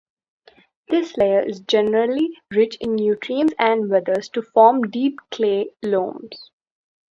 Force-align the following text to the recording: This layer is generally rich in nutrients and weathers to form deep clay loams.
This 0.89 1.15
layer 1.15 1.41
is 1.41 1.59
generally 1.59 2.31
rich 2.49 2.75
in 2.81 2.95
nutrients 2.95 3.53
and 3.59 3.87
weathers 3.87 4.29
to 4.29 4.41
form 4.41 4.89
deep 4.89 5.19
clay 5.29 5.75
loams. 5.83 6.49